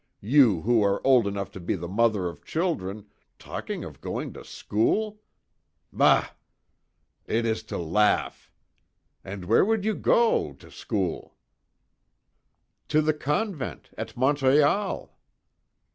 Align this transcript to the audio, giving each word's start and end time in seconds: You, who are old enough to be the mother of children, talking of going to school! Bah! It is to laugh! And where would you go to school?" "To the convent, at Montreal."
You, 0.23 0.61
who 0.63 0.81
are 0.81 0.99
old 1.05 1.27
enough 1.27 1.51
to 1.51 1.59
be 1.59 1.75
the 1.75 1.87
mother 1.87 2.27
of 2.27 2.43
children, 2.43 3.05
talking 3.37 3.83
of 3.83 4.01
going 4.01 4.33
to 4.33 4.43
school! 4.43 5.21
Bah! 5.93 6.29
It 7.27 7.45
is 7.45 7.61
to 7.65 7.77
laugh! 7.77 8.49
And 9.23 9.45
where 9.45 9.63
would 9.63 9.85
you 9.85 9.93
go 9.93 10.53
to 10.53 10.71
school?" 10.71 11.35
"To 12.87 12.99
the 13.03 13.13
convent, 13.13 13.91
at 13.95 14.17
Montreal." 14.17 15.15